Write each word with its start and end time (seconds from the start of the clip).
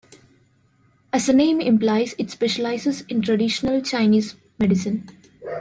As 1.13 1.27
the 1.27 1.33
name 1.33 1.61
implies, 1.61 2.15
it 2.17 2.31
specializes 2.31 3.01
in 3.01 3.21
traditional 3.21 3.83
Chinese 3.83 4.35
medicine. 4.57 5.07